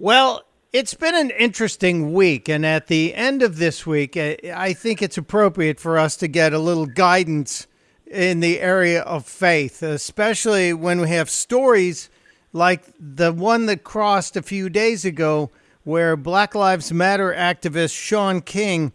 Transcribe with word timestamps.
Well, 0.00 0.44
it's 0.72 0.94
been 0.94 1.16
an 1.16 1.30
interesting 1.30 2.12
week, 2.12 2.48
and 2.48 2.64
at 2.64 2.86
the 2.86 3.16
end 3.16 3.42
of 3.42 3.56
this 3.56 3.84
week, 3.84 4.16
I 4.16 4.72
think 4.72 5.02
it's 5.02 5.18
appropriate 5.18 5.80
for 5.80 5.98
us 5.98 6.14
to 6.18 6.28
get 6.28 6.52
a 6.52 6.60
little 6.60 6.86
guidance 6.86 7.66
in 8.06 8.38
the 8.38 8.60
area 8.60 9.02
of 9.02 9.26
faith, 9.26 9.82
especially 9.82 10.72
when 10.72 11.00
we 11.00 11.08
have 11.08 11.28
stories 11.28 12.10
like 12.52 12.84
the 13.00 13.32
one 13.32 13.66
that 13.66 13.82
crossed 13.82 14.36
a 14.36 14.42
few 14.42 14.70
days 14.70 15.04
ago, 15.04 15.50
where 15.82 16.16
Black 16.16 16.54
Lives 16.54 16.92
Matter 16.92 17.34
activist 17.36 17.92
Shaun 17.92 18.40
King 18.40 18.92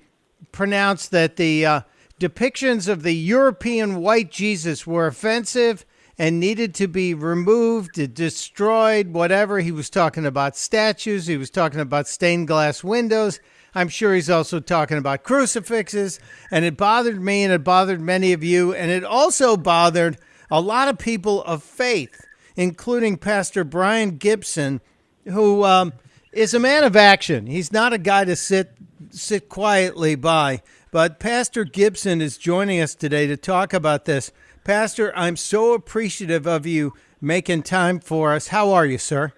pronounced 0.54 1.12
that 1.12 1.36
the 1.36 1.66
uh, 1.66 1.82
depictions 2.18 2.88
of 2.88 3.04
the 3.04 3.14
European 3.14 3.98
white 3.98 4.32
Jesus 4.32 4.88
were 4.88 5.08
offensive 5.08 5.86
and 6.24 6.40
needed 6.40 6.74
to 6.74 6.88
be 6.88 7.14
removed, 7.14 8.14
destroyed, 8.14 9.10
whatever. 9.10 9.60
He 9.60 9.74
was 9.74 9.90
talking 9.90 10.26
about 10.26 10.56
statues, 10.56 11.28
he 11.28 11.36
was 11.36 11.50
talking 11.50 11.82
about 11.82 12.08
stained 12.08 12.48
glass 12.48 12.82
windows. 12.82 13.42
I'm 13.76 13.90
sure 13.90 14.16
he's 14.16 14.30
also 14.30 14.62
talking 14.62 14.98
about 14.98 15.24
crucifixes. 15.24 16.22
And 16.50 16.64
it 16.64 16.78
bothered 16.78 17.22
me 17.22 17.44
and 17.44 17.52
it 17.52 17.66
bothered 17.66 18.00
many 18.00 18.32
of 18.32 18.42
you. 18.42 18.74
And 18.74 18.90
it 18.90 19.04
also 19.04 19.58
bothered 19.58 20.18
a 20.50 20.62
lot 20.62 20.88
of 20.88 20.98
people 20.98 21.44
of 21.44 21.62
faith, 21.62 22.26
including 22.56 23.18
Pastor 23.18 23.66
Brian 23.66 24.16
Gibson, 24.16 24.80
who 25.26 25.66
um, 25.66 25.92
is 26.32 26.54
a 26.54 26.60
man 26.60 26.86
of 26.86 26.96
action. 26.96 27.48
He's 27.48 27.74
not 27.74 27.92
a 27.92 27.98
guy 27.98 28.24
to 28.24 28.38
sit 28.38 28.72
sit 29.10 29.50
quietly 29.50 30.16
by. 30.16 30.62
But 30.90 31.20
Pastor 31.20 31.66
Gibson 31.66 32.22
is 32.22 32.38
joining 32.38 32.80
us 32.80 32.96
today 32.96 33.28
to 33.28 33.36
talk 33.36 33.74
about 33.74 34.06
this. 34.06 34.32
Pastor, 34.64 35.12
I'm 35.14 35.36
so 35.36 35.74
appreciative 35.74 36.48
of 36.48 36.66
you 36.66 36.94
making 37.20 37.64
time 37.64 38.00
for 38.00 38.34
us. 38.34 38.48
How 38.48 38.72
are 38.72 38.86
you, 38.86 38.98
sir? 38.98 39.34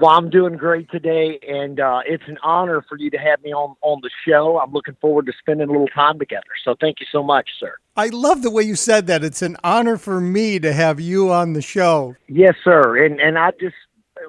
Well, 0.00 0.10
I'm 0.10 0.28
doing 0.28 0.56
great 0.56 0.90
today, 0.90 1.38
and 1.46 1.78
uh, 1.78 2.00
it's 2.04 2.24
an 2.26 2.38
honor 2.42 2.84
for 2.88 2.98
you 2.98 3.10
to 3.10 3.16
have 3.16 3.40
me 3.44 3.52
on, 3.52 3.76
on 3.80 4.00
the 4.02 4.10
show. 4.26 4.58
I'm 4.58 4.72
looking 4.72 4.96
forward 5.00 5.26
to 5.26 5.32
spending 5.38 5.68
a 5.68 5.70
little 5.70 5.86
time 5.86 6.18
together. 6.18 6.42
So 6.64 6.74
thank 6.80 6.98
you 6.98 7.06
so 7.12 7.22
much, 7.22 7.48
sir. 7.60 7.76
I 7.96 8.08
love 8.08 8.42
the 8.42 8.50
way 8.50 8.64
you 8.64 8.74
said 8.74 9.06
that. 9.06 9.22
It's 9.22 9.40
an 9.40 9.56
honor 9.62 9.96
for 9.96 10.20
me 10.20 10.58
to 10.58 10.72
have 10.72 10.98
you 10.98 11.30
on 11.30 11.52
the 11.52 11.62
show. 11.62 12.16
Yes, 12.26 12.56
sir. 12.64 13.04
And 13.04 13.20
and 13.20 13.38
I 13.38 13.52
just 13.52 13.76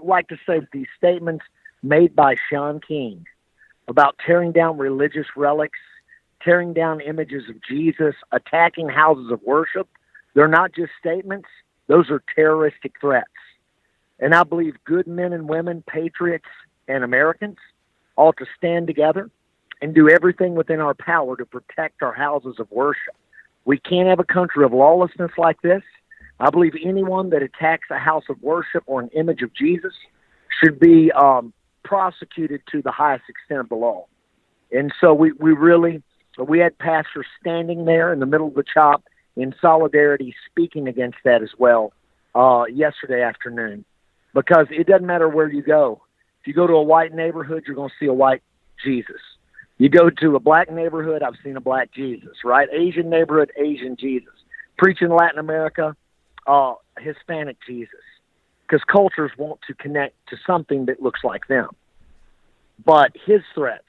like 0.03 0.27
to 0.27 0.37
say 0.45 0.61
these 0.71 0.87
statements 0.95 1.43
made 1.81 2.15
by 2.15 2.35
Shaun 2.51 2.79
King 2.87 3.25
about 3.87 4.15
tearing 4.23 4.51
down 4.51 4.77
religious 4.77 5.25
relics, 5.35 5.79
tearing 6.45 6.73
down 6.73 7.01
images 7.01 7.49
of 7.49 7.55
Jesus, 7.67 8.13
attacking 8.31 8.87
houses 8.87 9.31
of 9.31 9.41
worship. 9.43 9.89
They're 10.35 10.47
not 10.47 10.73
just 10.73 10.91
statements; 10.99 11.49
those 11.87 12.09
are 12.09 12.23
terroristic 12.35 12.93
threats. 13.01 13.27
And 14.19 14.33
I 14.33 14.43
believe 14.43 14.75
good 14.85 15.07
men 15.07 15.33
and 15.33 15.49
women, 15.49 15.83
patriots 15.87 16.45
and 16.87 17.03
Americans, 17.03 17.57
ought 18.15 18.37
to 18.37 18.45
stand 18.57 18.87
together 18.87 19.29
and 19.81 19.93
do 19.93 20.09
everything 20.09 20.55
within 20.55 20.79
our 20.79 20.93
power 20.93 21.35
to 21.35 21.45
protect 21.45 22.01
our 22.01 22.13
houses 22.13 22.55
of 22.59 22.71
worship. 22.71 23.15
We 23.65 23.77
can't 23.77 24.07
have 24.07 24.19
a 24.19 24.23
country 24.23 24.63
of 24.63 24.71
lawlessness 24.71 25.31
like 25.37 25.61
this. 25.61 25.81
I 26.39 26.49
believe 26.49 26.73
anyone 26.83 27.29
that 27.31 27.41
attacks 27.41 27.87
a 27.91 27.97
house 27.97 28.25
of 28.29 28.41
worship 28.41 28.83
or 28.85 29.01
an 29.01 29.09
image 29.09 29.41
of 29.41 29.53
Jesus 29.53 29.93
should 30.61 30.79
be 30.79 31.11
um, 31.11 31.53
prosecuted 31.83 32.61
to 32.71 32.81
the 32.81 32.91
highest 32.91 33.23
extent 33.27 33.59
of 33.59 33.69
the 33.69 33.75
law. 33.75 34.05
And 34.71 34.93
so 34.99 35.13
we, 35.13 35.31
we 35.33 35.51
really, 35.51 36.03
we 36.43 36.59
had 36.59 36.77
pastors 36.77 37.25
standing 37.39 37.85
there 37.85 38.11
in 38.11 38.19
the 38.19 38.25
middle 38.25 38.47
of 38.47 38.55
the 38.55 38.63
chop 38.73 39.03
in 39.35 39.53
solidarity 39.61 40.35
speaking 40.49 40.87
against 40.87 41.17
that 41.23 41.41
as 41.41 41.51
well 41.57 41.93
uh, 42.33 42.65
yesterday 42.65 43.21
afternoon 43.21 43.85
because 44.33 44.67
it 44.69 44.87
doesn't 44.87 45.07
matter 45.07 45.29
where 45.29 45.49
you 45.49 45.63
go. 45.63 46.01
If 46.41 46.47
you 46.47 46.53
go 46.53 46.67
to 46.67 46.73
a 46.73 46.83
white 46.83 47.13
neighborhood, 47.13 47.63
you're 47.65 47.75
going 47.75 47.89
to 47.89 47.95
see 47.99 48.07
a 48.07 48.13
white 48.13 48.43
Jesus. 48.83 49.21
You 49.77 49.89
go 49.89 50.09
to 50.09 50.35
a 50.35 50.39
black 50.39 50.71
neighborhood, 50.71 51.23
I've 51.23 51.35
seen 51.43 51.57
a 51.57 51.61
black 51.61 51.91
Jesus, 51.91 52.37
right? 52.43 52.67
Asian 52.71 53.09
neighborhood, 53.09 53.51
Asian 53.57 53.97
Jesus. 53.97 54.33
Preach 54.77 55.01
in 55.01 55.09
Latin 55.09 55.39
America, 55.39 55.95
uh, 56.47 56.73
Hispanic 56.99 57.57
Jesus. 57.65 57.89
Because 58.61 58.83
cultures 58.91 59.31
want 59.37 59.59
to 59.67 59.73
connect 59.73 60.15
to 60.29 60.37
something 60.45 60.85
that 60.85 61.01
looks 61.01 61.21
like 61.23 61.47
them. 61.47 61.69
But 62.83 63.11
his 63.25 63.41
threats, 63.53 63.83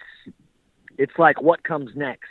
it's 0.99 1.19
like 1.19 1.41
what 1.41 1.63
comes 1.65 1.91
next? 1.95 2.29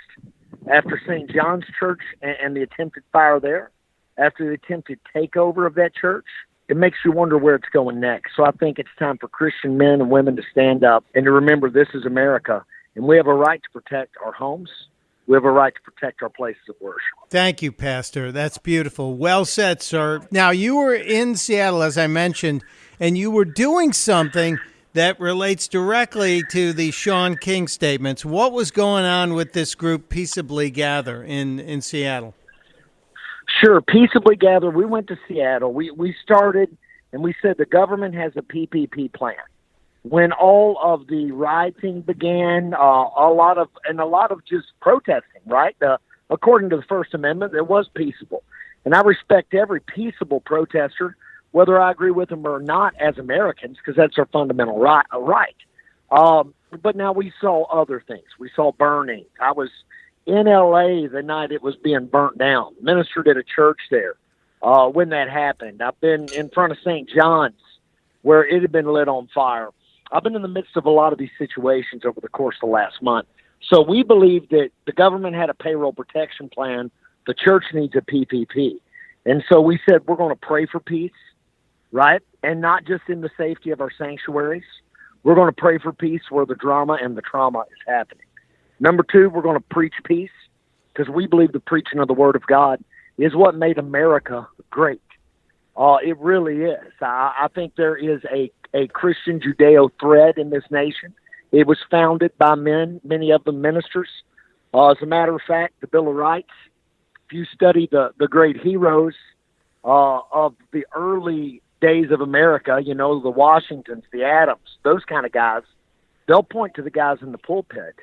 After 0.72 1.00
St. 1.06 1.30
John's 1.30 1.66
Church 1.80 2.02
and, 2.22 2.36
and 2.42 2.56
the 2.56 2.62
attempted 2.62 3.04
fire 3.12 3.40
there, 3.40 3.72
after 4.18 4.46
the 4.46 4.54
attempted 4.54 5.00
takeover 5.16 5.68
of 5.68 5.76
that 5.76 5.94
church, 5.96 6.26
it 6.68 6.78
makes 6.78 6.98
you 7.06 7.12
wonder 7.12 7.38
where 7.38 7.56
it's 7.56 7.70
going 7.72 8.00
next. 8.00 8.32
So 8.36 8.44
I 8.44 8.52
think 8.52 8.80
it's 8.80 8.90
time 8.98 9.18
for 9.18 9.28
Christian 9.28 9.78
men 9.78 10.02
and 10.02 10.10
women 10.10 10.36
to 10.36 10.44
stand 10.52 10.84
up 10.84 11.06
and 11.14 11.26
to 11.26 11.32
remember 11.32 11.70
this 11.70 11.90
is 11.94 12.06
America, 12.06 12.64
and 12.96 13.06
we 13.06 13.18
have 13.18 13.28
a 13.28 13.34
right 13.34 13.62
to 13.62 13.70
protect 13.70 14.16
our 14.24 14.32
homes. 14.32 14.70
We 15.28 15.36
have 15.36 15.44
a 15.44 15.52
right 15.52 15.74
to 15.74 15.82
protect 15.82 16.22
our 16.22 16.30
places 16.30 16.62
of 16.70 16.76
worship. 16.80 17.02
Thank 17.30 17.64
you, 17.64 17.72
Pastor. 17.72 18.32
That's 18.32 18.60
beautiful. 18.60 19.16
Well 19.16 19.44
said, 19.44 19.82
sir. 19.82 20.22
Now, 20.30 20.52
you 20.52 20.76
were 20.76 20.94
in 20.94 21.36
Seattle, 21.36 21.82
as 21.82 21.98
I 21.98 22.06
mentioned, 22.06 22.64
and 23.00 23.18
you 23.18 23.32
were 23.32 23.46
doing 23.46 23.92
something 23.92 24.60
that 24.96 25.20
relates 25.20 25.68
directly 25.68 26.42
to 26.50 26.74
the 26.74 26.92
Shaun 26.92 27.38
King 27.38 27.68
statements. 27.68 28.26
What 28.26 28.52
was 28.52 28.72
going 28.72 29.06
on 29.06 29.34
with 29.34 29.54
this 29.54 29.76
group, 29.76 30.10
Peaceably 30.10 30.72
Gather, 30.72 31.24
in, 31.24 31.60
in 31.60 31.82
Seattle? 31.82 32.34
Sure, 33.62 33.82
peaceably 33.82 34.36
gather. 34.36 34.70
We 34.70 34.86
went 34.86 35.08
to 35.08 35.18
Seattle. 35.28 35.72
We 35.72 35.92
we 35.92 36.16
started 36.24 36.76
and 37.12 37.24
we 37.24 37.34
said 37.42 37.56
the 37.58 37.66
government 37.66 38.16
has 38.16 38.34
a 38.36 38.42
PPP 38.42 39.14
plan. 39.14 39.36
When 40.04 40.32
all 40.34 40.78
of 40.82 41.08
the 41.08 41.32
rioting 41.32 42.02
began, 42.02 42.74
uh, 42.74 42.78
a 42.78 43.32
lot 43.34 43.58
of 43.58 43.70
and 43.88 44.00
a 44.00 44.06
lot 44.06 44.32
of 44.32 44.44
just 44.46 44.68
protesting, 44.82 45.42
right? 45.46 45.76
Uh, 45.82 45.98
according 46.30 46.70
to 46.72 46.78
the 46.78 46.84
First 46.84 47.14
Amendment, 47.14 47.54
it 47.54 47.68
was 47.68 47.88
peaceable, 47.96 48.44
and 48.84 48.94
I 48.94 49.02
respect 49.02 49.54
every 49.54 49.80
peaceable 49.80 50.42
protester, 50.42 51.16
whether 51.56 51.80
I 51.80 51.90
agree 51.90 52.12
with 52.12 52.28
them 52.28 52.46
or 52.46 52.60
not, 52.60 52.96
as 53.00 53.18
Americans, 53.18 53.78
because 53.78 53.96
that's 53.96 54.18
our 54.18 54.26
fundamental 54.26 54.78
right. 54.78 55.06
right. 55.18 55.56
Um, 56.12 56.54
but 56.84 56.98
now 56.98 57.14
we 57.14 57.32
saw 57.40 57.64
other 57.68 58.04
things. 58.06 58.26
We 58.38 58.52
saw 58.54 58.74
burning. 58.74 59.24
I 59.40 59.54
was 59.54 59.70
in 60.26 60.48
LA 60.48 61.08
the 61.08 61.24
night 61.24 61.54
it 61.54 61.64
was 61.64 61.78
being 61.78 62.08
burnt 62.08 62.38
down. 62.38 62.76
Ministered 62.82 63.30
at 63.30 63.38
a 63.38 63.44
church 63.44 63.80
there 63.90 64.16
uh, 64.62 64.90
when 64.90 65.08
that 65.10 65.30
happened. 65.30 65.82
I've 65.82 65.98
been 66.02 66.28
in 66.34 66.50
front 66.50 66.74
of 66.74 66.78
St. 66.84 67.10
John's 67.10 67.54
where 68.22 68.44
it 68.44 68.62
had 68.62 68.74
been 68.74 68.88
lit 68.88 69.08
on 69.08 69.30
fire. 69.34 69.70
I've 70.12 70.24
been 70.24 70.36
in 70.36 70.42
the 70.42 70.50
midst 70.50 70.76
of 70.76 70.86
a 70.86 70.90
lot 70.90 71.14
of 71.14 71.20
these 71.20 71.30
situations 71.38 72.02
over 72.04 72.20
the 72.20 72.28
course 72.28 72.58
of 72.62 72.68
the 72.68 72.74
last 72.74 73.02
month. 73.02 73.28
So 73.70 73.82
we 73.82 74.04
believe 74.04 74.50
that 74.50 74.72
the 74.86 74.92
government 74.92 75.38
had 75.38 75.50
a 75.50 75.54
payroll 75.54 75.94
protection 75.94 76.50
plan. 76.50 76.92
The 77.28 77.34
church 77.34 77.64
needs 77.74 77.96
a 77.96 78.02
PPP. 78.02 78.82
And 79.26 79.42
so 79.48 79.62
we 79.62 79.80
said 79.88 80.06
we're 80.06 80.18
going 80.18 80.36
to 80.36 80.36
pray 80.36 80.66
for 80.66 80.82
peace, 80.82 81.12
right? 81.96 82.22
And 82.44 82.60
not 82.60 82.84
just 82.86 83.04
in 83.08 83.22
the 83.22 83.30
safety 83.38 83.72
of 83.72 83.80
our 83.80 83.90
sanctuaries. 83.98 84.66
We're 85.24 85.34
going 85.34 85.48
to 85.48 85.56
pray 85.58 85.80
for 85.80 85.94
peace 85.94 86.24
where 86.30 86.46
the 86.46 86.56
drama 86.56 86.98
and 87.02 87.16
the 87.16 87.22
trauma 87.22 87.62
is 87.62 87.80
happening. 87.88 88.26
Number 88.82 89.04
two, 89.10 89.30
we're 89.30 89.42
going 89.42 89.58
to 89.58 89.66
preach 89.72 89.94
peace 90.04 90.30
because 90.94 91.12
we 91.12 91.26
believe 91.26 91.54
the 91.54 91.62
preaching 91.62 92.00
of 92.00 92.08
the 92.10 92.14
Word 92.14 92.36
of 92.36 92.46
God 92.48 92.84
is 93.18 93.34
what 93.34 93.56
made 93.56 93.78
America 93.78 94.46
great. 94.70 95.02
Uh, 95.78 95.96
it 96.06 96.18
really 96.20 96.64
is. 96.64 96.92
I, 97.02 97.34
I 97.44 97.48
think 97.56 97.76
there 97.78 97.96
is 97.96 98.22
a, 98.26 98.52
a 98.74 98.88
Christian 98.88 99.40
Judeo 99.40 99.90
thread 100.00 100.38
in 100.38 100.50
this 100.50 100.66
nation. 100.70 101.14
It 101.54 101.66
was 101.66 101.78
founded 101.90 102.38
by 102.38 102.56
men, 102.56 103.00
many 103.06 103.32
of 103.32 103.46
them 103.46 103.62
ministers. 103.62 104.10
Uh, 104.74 104.92
as 104.92 104.98
a 105.02 105.06
matter 105.06 105.34
of 105.34 105.42
fact, 105.48 105.80
the 105.80 105.88
Bill 105.88 106.10
of 106.10 106.16
Rights, 106.16 106.52
if 107.26 107.34
you 107.34 107.46
study 107.46 107.88
the, 107.90 108.12
the 108.20 108.28
great 108.28 108.58
heroes 108.58 109.16
uh, 109.86 110.20
of 110.34 110.56
the 110.74 110.86
early 110.94 111.62
days 111.82 112.12
of 112.12 112.22
America, 112.22 112.80
you 112.84 112.96
know, 112.96 113.20
the 113.20 113.30
Washingtons, 113.30 114.04
the 114.12 114.24
Adams, 114.24 114.78
those 114.84 115.04
kind 115.06 115.26
of 115.26 115.32
guys, 115.32 115.64
they'll 116.28 116.44
point 116.44 116.74
to 116.76 116.82
the 116.82 116.90
guys 116.90 117.18
in 117.22 117.32
the 117.32 117.38
pulpit 117.38 117.96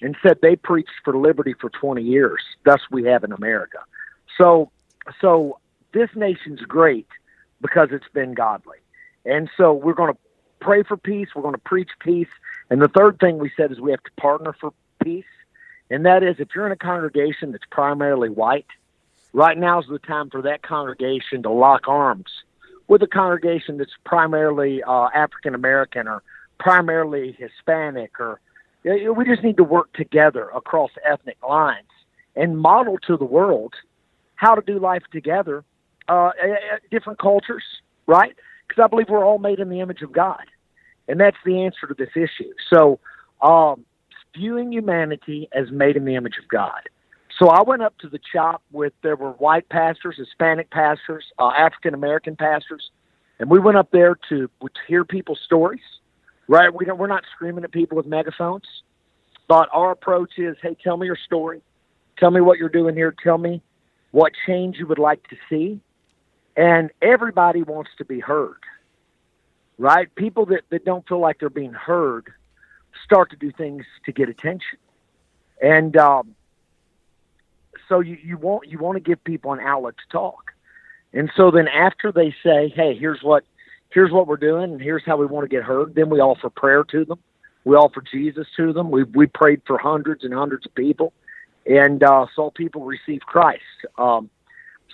and 0.00 0.16
said 0.22 0.38
they 0.42 0.56
preached 0.56 0.90
for 1.04 1.16
liberty 1.16 1.54
for 1.60 1.70
20 1.70 2.02
years. 2.02 2.42
Thus, 2.64 2.80
we 2.90 3.04
have 3.04 3.24
in 3.24 3.32
America. 3.32 3.78
So, 4.36 4.70
so 5.20 5.58
this 5.92 6.10
nation's 6.14 6.60
great 6.60 7.08
because 7.60 7.88
it's 7.92 8.08
been 8.12 8.34
godly, 8.34 8.78
and 9.24 9.48
so 9.56 9.72
we're 9.72 9.94
going 9.94 10.12
to 10.12 10.18
pray 10.60 10.82
for 10.82 10.96
peace. 10.96 11.28
We're 11.34 11.42
going 11.42 11.54
to 11.54 11.60
preach 11.60 11.90
peace, 12.00 12.28
and 12.68 12.82
the 12.82 12.88
third 12.88 13.18
thing 13.20 13.38
we 13.38 13.50
said 13.56 13.70
is 13.70 13.80
we 13.80 13.92
have 13.92 14.02
to 14.02 14.10
partner 14.20 14.54
for 14.60 14.72
peace, 15.02 15.24
and 15.90 16.04
that 16.04 16.22
is 16.22 16.36
if 16.38 16.48
you're 16.54 16.66
in 16.66 16.72
a 16.72 16.76
congregation 16.76 17.52
that's 17.52 17.64
primarily 17.70 18.28
white, 18.28 18.66
right 19.32 19.56
now 19.56 19.80
is 19.80 19.86
the 19.88 19.98
time 20.00 20.30
for 20.30 20.42
that 20.42 20.62
congregation 20.62 21.42
to 21.44 21.50
lock 21.50 21.86
arms 21.86 22.30
with 22.88 23.02
a 23.02 23.06
congregation 23.06 23.78
that's 23.78 23.92
primarily 24.04 24.82
uh, 24.82 25.08
African 25.14 25.54
American 25.54 26.08
or 26.08 26.22
primarily 26.58 27.36
Hispanic 27.38 28.20
or 28.20 28.40
we 28.84 29.24
just 29.24 29.42
need 29.42 29.56
to 29.56 29.64
work 29.64 29.92
together 29.94 30.50
across 30.54 30.90
ethnic 31.10 31.38
lines 31.46 31.88
and 32.36 32.58
model 32.58 32.98
to 33.06 33.16
the 33.16 33.24
world 33.24 33.72
how 34.36 34.54
to 34.54 34.60
do 34.60 34.78
life 34.78 35.02
together, 35.10 35.64
uh, 36.08 36.30
different 36.90 37.18
cultures, 37.18 37.62
right? 38.06 38.36
Because 38.68 38.82
I 38.84 38.88
believe 38.88 39.08
we're 39.08 39.24
all 39.24 39.38
made 39.38 39.58
in 39.58 39.68
the 39.68 39.80
image 39.80 40.02
of 40.02 40.12
God. 40.12 40.44
and 41.06 41.20
that's 41.20 41.36
the 41.44 41.62
answer 41.62 41.86
to 41.86 41.94
this 41.94 42.10
issue. 42.16 42.50
So, 42.72 42.98
um, 43.42 43.84
viewing 44.34 44.72
humanity 44.72 45.48
as 45.52 45.70
made 45.70 45.96
in 45.96 46.06
the 46.06 46.14
image 46.14 46.38
of 46.42 46.48
God. 46.48 46.80
So 47.38 47.48
I 47.48 47.62
went 47.62 47.82
up 47.82 47.98
to 47.98 48.08
the 48.08 48.20
chop 48.32 48.62
with 48.70 48.92
there 49.02 49.16
were 49.16 49.32
white 49.32 49.68
pastors, 49.68 50.16
Hispanic 50.16 50.70
pastors, 50.70 51.24
uh, 51.38 51.48
African 51.48 51.94
American 51.94 52.36
pastors, 52.36 52.90
and 53.40 53.50
we 53.50 53.58
went 53.58 53.76
up 53.76 53.90
there 53.90 54.16
to, 54.28 54.48
to 54.60 54.68
hear 54.86 55.04
people's 55.04 55.40
stories. 55.44 55.82
Right? 56.46 56.72
We 56.72 56.84
don't, 56.84 56.98
we're 56.98 57.06
not 57.06 57.24
screaming 57.34 57.64
at 57.64 57.72
people 57.72 57.96
with 57.96 58.06
megaphones, 58.06 58.66
but 59.48 59.68
our 59.72 59.92
approach 59.92 60.32
is, 60.36 60.56
hey, 60.60 60.76
tell 60.84 60.98
me 60.98 61.06
your 61.06 61.16
story, 61.24 61.62
tell 62.18 62.30
me 62.30 62.42
what 62.42 62.58
you're 62.58 62.68
doing 62.68 62.94
here, 62.94 63.14
tell 63.24 63.38
me 63.38 63.62
what 64.10 64.32
change 64.46 64.76
you 64.76 64.86
would 64.86 64.98
like 64.98 65.26
to 65.28 65.36
see, 65.48 65.80
and 66.54 66.90
everybody 67.00 67.62
wants 67.62 67.90
to 67.96 68.04
be 68.04 68.20
heard. 68.20 68.58
Right? 69.78 70.14
People 70.14 70.44
that, 70.46 70.64
that 70.70 70.84
don't 70.84 71.08
feel 71.08 71.18
like 71.18 71.40
they're 71.40 71.48
being 71.48 71.72
heard 71.72 72.30
start 73.04 73.30
to 73.30 73.36
do 73.36 73.50
things 73.50 73.84
to 74.04 74.12
get 74.12 74.28
attention, 74.28 74.78
and 75.62 75.96
um, 75.96 76.34
so 77.88 78.00
you, 78.00 78.18
you 78.22 78.36
want 78.36 78.68
you 78.68 78.78
want 78.78 78.96
to 78.96 79.00
give 79.00 79.22
people 79.24 79.52
an 79.52 79.60
outlet 79.60 79.94
to 79.96 80.12
talk. 80.12 80.52
And 81.12 81.30
so 81.36 81.50
then 81.50 81.68
after 81.68 82.12
they 82.12 82.34
say, 82.42 82.72
"Hey, 82.74 82.96
here's 82.98 83.22
what 83.22 83.44
here's 83.90 84.10
what 84.10 84.26
we're 84.26 84.36
doing, 84.36 84.72
and 84.72 84.80
here's 84.80 85.04
how 85.04 85.16
we 85.16 85.26
want 85.26 85.44
to 85.44 85.48
get 85.48 85.62
heard," 85.62 85.94
then 85.94 86.10
we 86.10 86.20
offer 86.20 86.50
prayer 86.50 86.84
to 86.84 87.04
them. 87.04 87.18
We 87.64 87.76
offer 87.76 88.02
Jesus 88.02 88.46
to 88.56 88.72
them. 88.72 88.90
We 88.90 89.04
we 89.04 89.26
prayed 89.26 89.62
for 89.66 89.78
hundreds 89.78 90.24
and 90.24 90.34
hundreds 90.34 90.66
of 90.66 90.74
people, 90.74 91.12
and 91.66 92.02
uh, 92.02 92.26
saw 92.34 92.50
people 92.50 92.84
receive 92.84 93.20
Christ. 93.20 93.62
Um, 93.98 94.30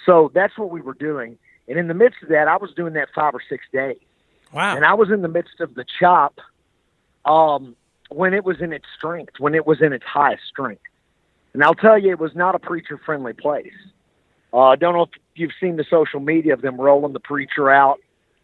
so 0.07 0.31
that's 0.35 0.57
what 0.57 0.71
we 0.71 0.81
were 0.81 0.95
doing. 0.95 1.39
And 1.69 1.79
in 1.79 1.89
the 1.89 1.95
midst 1.95 2.23
of 2.23 2.29
that, 2.31 2.49
I 2.49 2.57
was 2.57 2.71
doing 2.75 2.95
that 2.95 3.09
five 3.15 3.35
or 3.35 3.43
six 3.49 3.65
days. 3.73 3.99
Wow. 4.53 4.75
And 4.75 4.85
I 4.85 4.95
was 4.95 5.11
in 5.11 5.23
the 5.23 5.29
midst 5.29 5.61
of 5.61 5.75
the 5.75 5.85
chop 6.01 6.41
um, 7.25 7.77
when 8.11 8.35
it 8.35 8.45
was 8.45 8.61
in 8.61 8.73
its 8.73 8.87
strength, 8.97 9.35
when 9.39 9.55
it 9.55 9.67
was 9.67 9.81
in 9.81 9.93
its 9.93 10.05
highest 10.05 10.43
strength. 10.49 10.83
And 11.53 11.65
I'll 11.65 11.75
tell 11.75 11.99
you, 11.99 12.11
it 12.11 12.19
was 12.19 12.35
not 12.35 12.55
a 12.55 12.59
preacher 12.59 12.99
friendly 12.99 13.33
place. 13.33 13.73
Uh, 14.53 14.69
I 14.69 14.77
don't 14.77 14.95
know 14.95 15.03
if 15.03 15.11
you've 15.35 15.53
seen 15.61 15.77
the 15.77 15.85
social 15.85 16.21
media 16.21 16.55
of 16.55 16.63
them 16.63 16.81
rolling 16.81 17.13
the 17.13 17.21
preacher 17.21 17.71
out. 17.71 18.01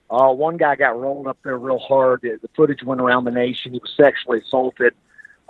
Uh, 0.08 0.32
one 0.32 0.56
guy 0.56 0.76
got 0.76 0.98
rolled 0.98 1.26
up 1.26 1.38
there 1.42 1.58
real 1.58 1.78
hard. 1.78 2.20
The 2.22 2.48
footage 2.54 2.82
went 2.82 3.00
around 3.00 3.24
the 3.24 3.32
nation. 3.32 3.72
He 3.72 3.80
was 3.80 3.92
sexually 3.96 4.40
assaulted. 4.40 4.94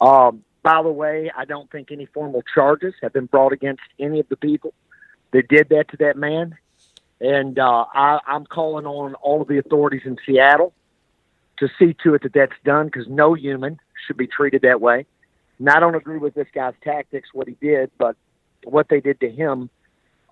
Um, 0.00 0.44
by 0.62 0.82
the 0.82 0.90
way, 0.90 1.30
I 1.36 1.44
don't 1.44 1.70
think 1.70 1.92
any 1.92 2.06
formal 2.06 2.42
charges 2.54 2.94
have 3.02 3.12
been 3.12 3.26
brought 3.26 3.52
against 3.52 3.82
any 3.98 4.18
of 4.18 4.28
the 4.28 4.36
people 4.36 4.72
that 5.32 5.48
did 5.48 5.68
that 5.68 5.88
to 5.90 5.96
that 5.98 6.16
man. 6.16 6.56
And 7.20 7.58
uh, 7.58 7.84
I, 7.92 8.20
I'm 8.26 8.46
calling 8.46 8.86
on 8.86 9.14
all 9.14 9.42
of 9.42 9.48
the 9.48 9.58
authorities 9.58 10.02
in 10.04 10.16
Seattle 10.24 10.72
to 11.58 11.68
see 11.78 11.94
to 12.02 12.14
it 12.14 12.22
that 12.22 12.32
that's 12.32 12.56
done 12.64 12.86
because 12.86 13.08
no 13.08 13.34
human 13.34 13.78
should 14.06 14.16
be 14.16 14.26
treated 14.26 14.62
that 14.62 14.80
way. 14.80 15.06
And 15.58 15.68
I 15.68 15.80
don't 15.80 15.94
agree 15.94 16.18
with 16.18 16.34
this 16.34 16.48
guy's 16.54 16.74
tactics, 16.82 17.30
what 17.32 17.48
he 17.48 17.56
did, 17.60 17.90
but 17.98 18.16
what 18.64 18.88
they 18.88 19.00
did 19.00 19.20
to 19.20 19.30
him 19.30 19.70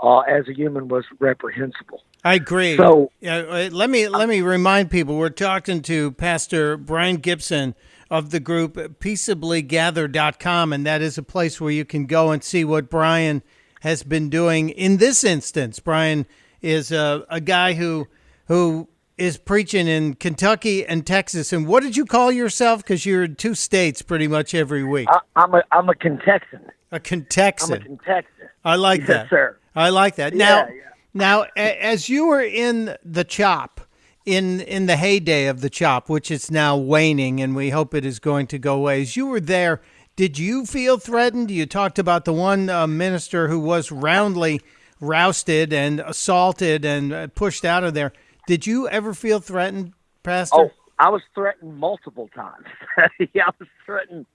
uh, 0.02 0.20
as 0.20 0.48
a 0.48 0.54
human 0.54 0.88
was 0.88 1.04
reprehensible. 1.18 2.02
I 2.24 2.34
agree. 2.34 2.76
So 2.76 3.10
uh, 3.26 3.68
let 3.70 3.90
me 3.90 4.08
let 4.08 4.28
me 4.28 4.40
remind 4.40 4.90
people 4.90 5.16
we're 5.16 5.28
talking 5.28 5.82
to 5.82 6.12
Pastor 6.12 6.76
Brian 6.76 7.16
Gibson 7.16 7.74
of 8.10 8.30
the 8.30 8.40
group 8.40 8.76
peaceablygather.com 8.76 10.72
and 10.72 10.86
that 10.86 11.02
is 11.02 11.18
a 11.18 11.22
place 11.22 11.60
where 11.60 11.70
you 11.70 11.84
can 11.84 12.06
go 12.06 12.30
and 12.30 12.42
see 12.42 12.64
what 12.64 12.88
Brian 12.88 13.42
has 13.80 14.02
been 14.02 14.30
doing 14.30 14.70
in 14.70 14.96
this 14.96 15.22
instance. 15.22 15.80
Brian 15.80 16.26
is 16.62 16.90
a, 16.90 17.26
a 17.28 17.40
guy 17.40 17.74
who 17.74 18.08
who 18.46 18.88
is 19.16 19.36
preaching 19.38 19.86
in 19.86 20.14
Kentucky 20.14 20.84
and 20.84 21.06
Texas. 21.06 21.52
And 21.52 21.66
what 21.66 21.82
did 21.82 21.96
you 21.96 22.04
call 22.04 22.32
yourself? 22.32 22.82
Because 22.82 23.06
you're 23.06 23.24
in 23.24 23.36
two 23.36 23.54
states 23.54 24.02
pretty 24.02 24.26
much 24.28 24.54
every 24.54 24.82
week. 24.84 25.08
I, 25.10 25.20
I'm 25.36 25.54
a 25.54 25.62
I'm 25.72 25.88
a 25.88 25.94
Contexan. 25.94 26.60
A 26.64 26.70
I'm 26.92 26.96
a 26.96 27.00
Contexan. 27.00 27.86
Contexan. 27.86 28.24
I 28.64 28.76
like 28.76 29.00
Yes, 29.00 29.08
that. 29.08 29.30
sir. 29.30 29.56
I 29.76 29.90
like 29.90 30.16
that. 30.16 30.34
Now, 30.34 30.56
Yeah, 30.58 30.68
yeah. 30.68 30.80
now, 31.12 31.42
a- 31.56 31.84
as 31.84 32.08
you 32.08 32.26
were 32.26 32.42
in 32.42 32.96
the 33.04 33.24
chop, 33.24 33.80
in 34.26 34.60
in 34.62 34.86
the 34.86 34.96
heyday 34.96 35.46
of 35.46 35.60
the 35.60 35.68
chop, 35.70 36.08
which 36.08 36.30
is 36.30 36.50
now 36.50 36.76
waning, 36.76 37.40
and 37.40 37.54
we 37.54 37.70
hope 37.70 37.94
it 37.94 38.04
is 38.06 38.18
going 38.18 38.46
to 38.48 38.58
go 38.58 38.74
away. 38.76 39.02
As 39.02 39.16
you 39.16 39.26
were 39.26 39.40
there, 39.40 39.80
did 40.16 40.38
you 40.38 40.64
feel 40.64 40.96
threatened? 40.98 41.50
You 41.50 41.66
talked 41.66 41.98
about 41.98 42.24
the 42.24 42.32
one 42.32 42.68
uh, 42.70 42.86
minister 42.86 43.48
who 43.48 43.60
was 43.60 43.92
roundly 43.92 44.60
rousted 45.00 45.72
and 45.72 46.00
assaulted 46.00 46.84
and 46.84 47.12
uh, 47.12 47.26
pushed 47.28 47.64
out 47.64 47.84
of 47.84 47.94
there. 47.94 48.12
Did 48.46 48.66
you 48.66 48.88
ever 48.88 49.14
feel 49.14 49.40
threatened, 49.40 49.92
Pastor? 50.22 50.56
Oh, 50.56 50.70
I 50.98 51.08
was 51.08 51.22
threatened 51.34 51.76
multiple 51.78 52.28
times. 52.34 52.66
yeah, 53.34 53.44
I 53.46 53.52
was 53.58 53.68
threatened 53.84 54.26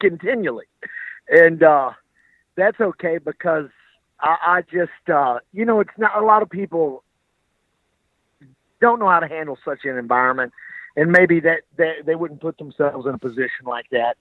continually, 0.00 0.66
and 1.28 1.62
uh, 1.62 1.90
that's 2.56 2.80
okay 2.80 3.18
because 3.18 3.68
I, 4.20 4.36
I 4.46 4.62
just, 4.62 5.10
uh, 5.12 5.40
you 5.52 5.64
know, 5.64 5.80
it's 5.80 5.90
not 5.98 6.16
a 6.16 6.24
lot 6.24 6.42
of 6.42 6.50
people 6.50 7.02
don't 8.80 8.98
know 8.98 9.08
how 9.08 9.20
to 9.20 9.28
handle 9.28 9.58
such 9.64 9.80
an 9.84 9.98
environment, 9.98 10.52
and 10.96 11.10
maybe 11.10 11.40
that, 11.40 11.62
that 11.76 12.06
they 12.06 12.14
wouldn't 12.14 12.40
put 12.40 12.58
themselves 12.58 13.06
in 13.06 13.14
a 13.14 13.18
position 13.18 13.64
like 13.66 13.86
that. 13.90 14.16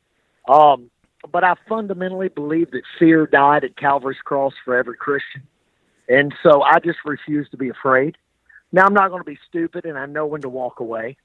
Um, 0.51 0.89
but 1.31 1.43
I 1.43 1.55
fundamentally 1.67 2.29
believe 2.29 2.71
that 2.71 2.83
fear 2.99 3.25
died 3.25 3.63
at 3.63 3.77
Calvary's 3.77 4.19
cross 4.23 4.53
for 4.63 4.77
every 4.77 4.97
Christian, 4.97 5.43
and 6.09 6.33
so 6.43 6.61
I 6.61 6.79
just 6.79 6.99
refuse 7.05 7.47
to 7.51 7.57
be 7.57 7.69
afraid. 7.69 8.17
Now 8.75 8.83
I'm 8.83 8.93
not 8.93 9.07
going 9.07 9.21
to 9.21 9.25
be 9.25 9.39
stupid, 9.47 9.85
and 9.85 9.97
I 9.97 10.05
know 10.05 10.25
when 10.25 10.41
to 10.41 10.49
walk 10.49 10.81
away. 10.81 11.15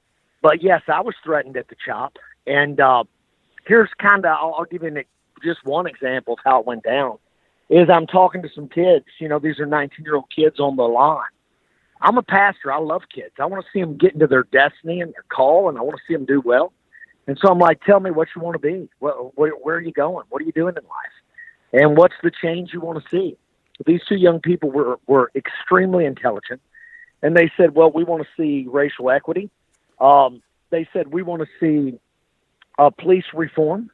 But 0.41 0.63
yes, 0.63 0.83
I 0.87 1.01
was 1.01 1.15
threatened 1.21 1.57
at 1.57 1.67
the 1.67 1.75
chop, 1.85 2.15
and 2.47 2.79
uh, 2.79 3.03
here's 3.67 3.89
kind 4.01 4.25
of 4.25 4.31
I'll, 4.31 4.55
I'll 4.59 4.65
give 4.65 4.83
you 4.83 4.87
an, 4.87 5.03
just 5.43 5.59
one 5.65 5.85
example 5.85 6.35
of 6.35 6.39
how 6.45 6.61
it 6.61 6.65
went 6.65 6.83
down. 6.83 7.17
Is 7.69 7.89
I'm 7.89 8.07
talking 8.07 8.41
to 8.43 8.49
some 8.55 8.69
kids. 8.69 9.03
You 9.19 9.27
know, 9.27 9.37
these 9.37 9.59
are 9.59 9.65
19 9.65 10.05
year 10.05 10.15
old 10.15 10.31
kids 10.33 10.61
on 10.61 10.77
the 10.77 10.83
line. 10.83 11.27
I'm 11.99 12.17
a 12.17 12.23
pastor. 12.23 12.71
I 12.71 12.79
love 12.79 13.01
kids. 13.13 13.33
I 13.37 13.47
want 13.47 13.65
to 13.65 13.69
see 13.73 13.81
them 13.81 13.97
get 13.97 14.13
into 14.13 14.27
their 14.27 14.43
destiny 14.43 15.01
and 15.01 15.13
their 15.13 15.25
call, 15.27 15.67
and 15.67 15.77
I 15.77 15.81
want 15.81 15.97
to 15.97 16.03
see 16.07 16.15
them 16.15 16.23
do 16.23 16.39
well. 16.39 16.71
And 17.27 17.37
so 17.37 17.51
I'm 17.51 17.59
like, 17.59 17.83
tell 17.83 17.99
me 17.99 18.11
what 18.11 18.29
you 18.33 18.41
want 18.41 18.55
to 18.55 18.65
be. 18.65 18.87
What, 18.99 19.37
where, 19.37 19.51
where 19.51 19.75
are 19.75 19.81
you 19.81 19.91
going? 19.91 20.25
What 20.29 20.41
are 20.41 20.45
you 20.45 20.53
doing 20.53 20.75
in 20.77 20.83
life? 20.83 21.83
And 21.83 21.97
what's 21.97 22.15
the 22.23 22.31
change 22.31 22.69
you 22.71 22.79
want 22.79 23.03
to 23.03 23.09
see? 23.09 23.35
These 23.85 24.03
two 24.07 24.15
young 24.15 24.39
people 24.39 24.71
were 24.71 24.99
were 25.05 25.31
extremely 25.35 26.05
intelligent, 26.05 26.61
and 27.21 27.35
they 27.35 27.51
said, 27.57 27.75
well, 27.75 27.91
we 27.91 28.03
want 28.03 28.23
to 28.23 28.29
see 28.35 28.67
racial 28.69 29.09
equity. 29.09 29.49
Um, 29.99 30.41
they 30.71 30.87
said 30.93 31.07
we 31.07 31.21
want 31.21 31.41
to 31.41 31.47
see 31.59 31.99
uh, 32.79 32.89
police 32.89 33.25
reform. 33.33 33.91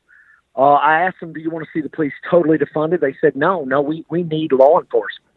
Uh, 0.55 0.74
I 0.74 1.01
asked 1.01 1.19
them, 1.19 1.34
"Do 1.34 1.39
you 1.39 1.50
want 1.50 1.65
to 1.65 1.72
see 1.72 1.81
the 1.81 1.89
police 1.89 2.13
totally 2.29 2.57
defunded?" 2.57 3.01
They 3.01 3.15
said, 3.19 3.36
"No, 3.36 3.63
no, 3.63 3.81
we 3.81 4.05
we 4.10 4.24
need 4.24 4.51
law 4.51 4.79
enforcement." 4.79 5.29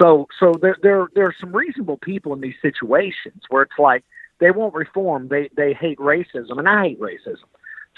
So, 0.00 0.28
so 0.38 0.52
there 0.60 0.76
there 0.82 1.08
there 1.14 1.26
are 1.26 1.34
some 1.40 1.54
reasonable 1.54 1.98
people 1.98 2.32
in 2.34 2.40
these 2.40 2.54
situations 2.60 3.42
where 3.48 3.62
it's 3.62 3.78
like 3.78 4.04
they 4.38 4.50
won't 4.50 4.74
reform, 4.74 5.28
they 5.28 5.48
they 5.56 5.72
hate 5.72 5.98
racism, 5.98 6.58
and 6.58 6.68
I 6.68 6.88
hate 6.88 7.00
racism. 7.00 7.46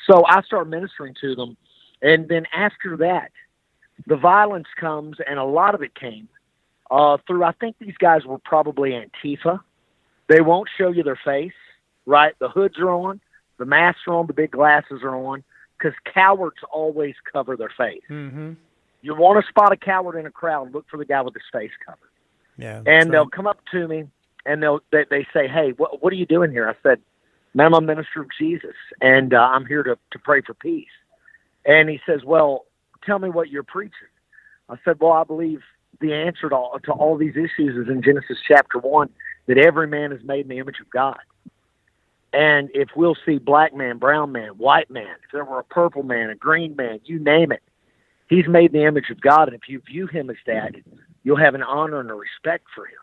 So 0.09 0.25
I 0.27 0.43
start 0.43 0.69
ministering 0.69 1.15
to 1.21 1.35
them, 1.35 1.57
and 2.03 2.29
then 2.29 2.45
after 2.53 2.97
that, 2.99 3.33
the 4.07 4.17
violence 4.17 4.69
comes, 4.79 5.17
and 5.27 5.39
a 5.39 5.45
lot 5.45 5.75
of 5.75 5.83
it 5.83 5.95
came 5.95 6.29
uh, 6.91 7.19
through. 7.27 7.45
I 7.45 7.53
think 7.53 7.77
these 7.79 7.97
guys 7.99 8.25
were 8.25 8.39
probably 8.39 8.91
Antifa. 8.91 9.61
They 10.29 10.41
won't 10.41 10.69
show 10.77 10.91
you 10.91 11.03
their 11.03 11.19
face, 11.25 11.53
right? 12.05 12.35
The 12.39 12.49
hoods 12.49 12.79
are 12.79 12.91
on, 12.91 13.21
the 13.59 13.65
masks 13.65 14.03
are 14.07 14.15
on, 14.15 14.27
the 14.27 14.33
big 14.33 14.51
glasses 14.51 15.01
are 15.03 15.15
on, 15.15 15.45
because 15.79 15.95
cowards 16.13 16.57
always 16.71 17.15
cover 17.33 17.57
their 17.57 17.73
face. 17.77 18.03
Mm-hmm. 18.11 18.53
You 19.03 19.15
want 19.15 19.43
to 19.43 19.49
spot 19.49 19.73
a 19.73 19.77
coward 19.77 20.19
in 20.19 20.27
a 20.27 20.31
crowd, 20.31 20.75
look 20.75 20.87
for 20.91 20.97
the 20.97 21.05
guy 21.05 21.23
with 21.23 21.35
his 21.35 21.45
face 21.53 21.71
covered. 21.85 22.11
Yeah. 22.59 22.83
And 22.87 23.13
they'll 23.13 23.29
come 23.29 23.47
up 23.47 23.59
to 23.73 23.87
me 23.87 24.07
and 24.47 24.63
they'll 24.63 24.81
they, 24.93 25.05
they 25.11 25.27
say, 25.35 25.49
"Hey, 25.49 25.73
what 25.77 26.03
what 26.03 26.13
are 26.13 26.17
you 26.17 26.25
doing 26.25 26.51
here?" 26.51 26.69
I 26.69 26.75
said, 26.83 27.01
"Man, 27.53 27.67
I'm 27.67 27.75
a 27.75 27.81
minister 27.81 28.23
of 28.23 28.29
Jesus, 28.39 28.77
and 29.01 29.35
uh, 29.35 29.39
I'm 29.39 29.67
here 29.67 29.83
to 29.83 29.99
to 30.13 30.19
pray 30.19 30.41
for 30.41 30.55
peace." 30.55 30.87
And 31.67 31.91
he 31.91 32.01
says, 32.07 32.25
"Well, 32.25 32.65
tell 33.05 33.19
me 33.19 33.29
what 33.29 33.51
you're 33.51 33.65
preaching." 33.65 34.09
I 34.69 34.77
said, 34.85 34.99
"Well, 35.01 35.13
I 35.13 35.25
believe 35.25 35.61
the 36.01 36.13
answer 36.13 36.49
to 36.49 36.55
all, 36.55 36.79
to 36.85 36.93
all 36.93 37.17
these 37.17 37.37
issues 37.37 37.77
is 37.77 37.89
in 37.89 38.03
Genesis 38.03 38.39
chapter 38.47 38.79
one 38.79 39.11
that 39.47 39.59
every 39.59 39.87
man 39.87 40.13
is 40.13 40.23
made 40.25 40.41
in 40.41 40.49
the 40.49 40.59
image 40.59 40.81
of 40.81 40.91
God." 40.91 41.19
And 42.33 42.71
if 42.75 42.91
we'll 42.95 43.17
see 43.25 43.39
black 43.39 43.75
man, 43.75 43.99
brown 43.99 44.33
man, 44.33 44.51
white 44.59 44.91
man, 44.91 45.15
if 45.25 45.31
there 45.33 45.45
were 45.45 45.61
a 45.61 45.65
purple 45.65 46.03
man, 46.03 46.29
a 46.29 46.35
green 46.35 46.77
man, 46.77 47.01
you 47.05 47.19
name 47.19 47.51
it, 47.51 47.63
he's 48.29 48.47
made 48.47 48.75
in 48.75 48.81
the 48.81 48.87
image 48.87 49.11
of 49.11 49.21
God. 49.21 49.49
And 49.49 49.55
if 49.55 49.69
you 49.69 49.81
view 49.81 50.07
him 50.07 50.29
as 50.29 50.37
that, 50.47 50.75
you'll 51.23 51.37
have 51.37 51.55
an 51.55 51.63
honor 51.63 52.01
and 52.01 52.11
a 52.11 52.15
respect 52.15 52.67
for 52.75 52.85
him 52.85 52.99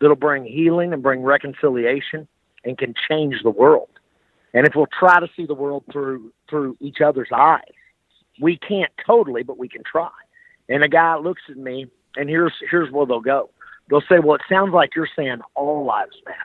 that'll 0.00 0.16
bring 0.16 0.44
healing 0.44 0.92
and 0.92 1.02
bring 1.02 1.22
reconciliation 1.22 2.28
and 2.64 2.78
can 2.78 2.94
change 3.08 3.42
the 3.42 3.50
world. 3.50 3.88
And 4.54 4.66
if 4.66 4.74
we'll 4.76 4.86
try 4.86 5.18
to 5.18 5.28
see 5.34 5.46
the 5.46 5.54
world 5.54 5.84
through 5.90 6.32
through 6.48 6.76
each 6.80 7.00
other's 7.00 7.30
eyes, 7.34 7.62
we 8.40 8.56
can't 8.58 8.92
totally, 9.04 9.42
but 9.42 9.58
we 9.58 9.68
can 9.68 9.82
try. 9.82 10.10
And 10.68 10.84
a 10.84 10.88
guy 10.88 11.16
looks 11.16 11.42
at 11.48 11.56
me, 11.56 11.86
and 12.16 12.28
here's 12.28 12.54
here's 12.70 12.90
where 12.90 13.06
they'll 13.06 13.20
go. 13.20 13.50
They'll 13.88 14.02
say, 14.02 14.18
"Well, 14.18 14.36
it 14.36 14.42
sounds 14.48 14.72
like 14.72 14.94
you're 14.94 15.08
saying 15.16 15.40
all 15.54 15.84
lives 15.84 16.16
matter. 16.24 16.38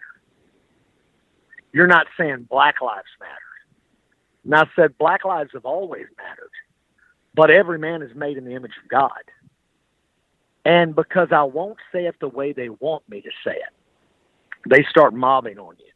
You're 1.74 1.88
not 1.88 2.08
saying 2.18 2.48
Black 2.50 2.82
Lives 2.82 3.08
Matter." 3.20 3.34
And 4.48 4.56
I 4.56 4.64
said, 4.78 4.98
Black 4.98 5.26
lives 5.26 5.50
have 5.54 5.66
always 5.66 6.06
mattered, 6.18 6.52
but 7.36 7.52
every 7.52 7.78
man 7.78 8.02
is 8.02 8.16
made 8.16 8.38
in 8.38 8.46
the 8.46 8.56
image 8.56 8.72
of 8.82 8.90
God. 8.90 9.12
And 10.64 10.96
because 10.96 11.28
I 11.34 11.44
won't 11.44 11.78
say 11.92 12.06
it 12.06 12.16
the 12.22 12.30
way 12.30 12.54
they 12.54 12.70
want 12.70 13.04
me 13.10 13.20
to 13.22 13.30
say 13.44 13.56
it, 13.56 14.70
they 14.70 14.86
start 14.90 15.14
mobbing 15.14 15.60
on 15.60 15.76
you. 15.80 15.92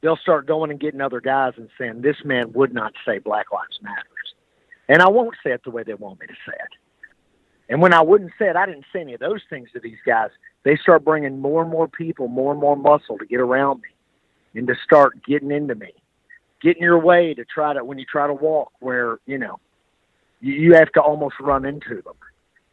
They'll 0.00 0.16
start 0.16 0.46
going 0.46 0.72
and 0.72 0.80
getting 0.80 1.00
other 1.00 1.20
guys 1.20 1.52
and 1.56 1.68
saying, 1.78 2.02
This 2.02 2.16
man 2.24 2.52
would 2.52 2.74
not 2.74 2.94
say 3.06 3.18
Black 3.18 3.52
Lives 3.52 3.78
Matters. 3.80 4.34
And 4.88 5.00
I 5.00 5.08
won't 5.08 5.36
say 5.44 5.52
it 5.52 5.62
the 5.62 5.70
way 5.70 5.84
they 5.84 5.94
want 5.94 6.18
me 6.18 6.26
to 6.26 6.34
say 6.46 6.56
it. 6.56 6.87
And 7.68 7.82
when 7.82 7.92
I 7.92 8.00
wouldn't 8.00 8.32
say 8.38 8.48
it, 8.48 8.56
I 8.56 8.66
didn't 8.66 8.86
say 8.92 9.00
any 9.00 9.14
of 9.14 9.20
those 9.20 9.42
things 9.50 9.68
to 9.72 9.80
these 9.80 9.98
guys. 10.06 10.30
They 10.64 10.76
start 10.76 11.04
bringing 11.04 11.38
more 11.38 11.62
and 11.62 11.70
more 11.70 11.88
people, 11.88 12.28
more 12.28 12.52
and 12.52 12.60
more 12.60 12.76
muscle 12.76 13.18
to 13.18 13.26
get 13.26 13.40
around 13.40 13.82
me 13.82 13.88
and 14.58 14.66
to 14.68 14.74
start 14.82 15.22
getting 15.24 15.50
into 15.50 15.74
me, 15.74 15.92
getting 16.62 16.82
your 16.82 16.98
way 16.98 17.34
to 17.34 17.44
try 17.44 17.74
to, 17.74 17.84
when 17.84 17.98
you 17.98 18.06
try 18.06 18.26
to 18.26 18.32
walk 18.32 18.72
where, 18.80 19.18
you 19.26 19.38
know, 19.38 19.58
you, 20.40 20.54
you 20.54 20.74
have 20.74 20.90
to 20.92 21.00
almost 21.00 21.36
run 21.40 21.64
into 21.64 22.02
them. 22.02 22.14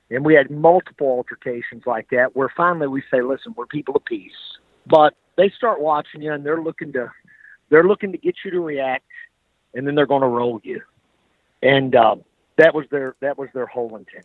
And 0.10 0.24
we 0.24 0.36
had 0.36 0.50
multiple 0.50 1.08
altercations 1.08 1.84
like 1.86 2.10
that 2.12 2.36
where 2.36 2.52
finally 2.56 2.88
we 2.88 3.04
say, 3.12 3.22
listen, 3.22 3.54
we're 3.58 3.66
people 3.66 3.96
of 3.96 4.06
peace. 4.06 4.32
But 4.88 5.16
they 5.36 5.50
start 5.50 5.82
watching 5.82 6.22
you 6.22 6.32
and 6.32 6.46
they're 6.46 6.62
looking 6.62 6.94
to, 6.94 7.12
they're 7.70 7.84
looking 7.84 8.12
to 8.12 8.18
get 8.18 8.36
you 8.46 8.52
to 8.52 8.62
react 8.62 9.06
and 9.74 9.86
then 9.86 9.96
they're 9.96 10.06
going 10.06 10.22
to 10.22 10.28
roll 10.28 10.62
you. 10.64 10.82
And, 11.62 11.96
uh, 11.96 12.16
that 12.58 12.74
was 12.74 12.86
their, 12.90 13.16
that 13.20 13.38
was 13.38 13.50
their 13.54 13.66
whole 13.66 13.98
intention. 13.98 14.24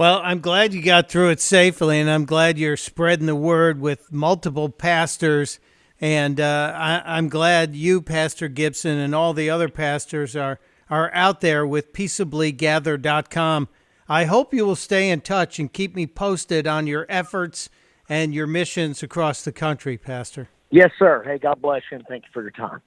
Well, 0.00 0.22
I'm 0.24 0.40
glad 0.40 0.72
you 0.72 0.80
got 0.80 1.10
through 1.10 1.28
it 1.28 1.42
safely, 1.42 2.00
and 2.00 2.08
I'm 2.08 2.24
glad 2.24 2.56
you're 2.56 2.78
spreading 2.78 3.26
the 3.26 3.36
word 3.36 3.82
with 3.82 4.10
multiple 4.10 4.70
pastors. 4.70 5.60
And 6.00 6.40
uh, 6.40 6.72
I, 6.74 7.02
I'm 7.18 7.28
glad 7.28 7.76
you, 7.76 8.00
Pastor 8.00 8.48
Gibson, 8.48 8.96
and 8.96 9.14
all 9.14 9.34
the 9.34 9.50
other 9.50 9.68
pastors 9.68 10.34
are 10.34 10.58
are 10.88 11.12
out 11.12 11.42
there 11.42 11.66
with 11.66 11.92
peaceablygather.com. 11.92 13.68
I 14.08 14.24
hope 14.24 14.54
you 14.54 14.64
will 14.64 14.74
stay 14.74 15.10
in 15.10 15.20
touch 15.20 15.58
and 15.58 15.70
keep 15.70 15.94
me 15.94 16.06
posted 16.06 16.66
on 16.66 16.86
your 16.86 17.04
efforts 17.10 17.68
and 18.08 18.32
your 18.34 18.46
missions 18.46 19.02
across 19.02 19.44
the 19.44 19.52
country, 19.52 19.98
Pastor. 19.98 20.48
Yes, 20.70 20.92
sir. 20.98 21.22
Hey, 21.26 21.36
God 21.36 21.60
bless 21.60 21.82
you 21.92 21.98
and 21.98 22.06
thank 22.08 22.24
you 22.24 22.30
for 22.32 22.40
your 22.40 22.52
time. 22.52 22.80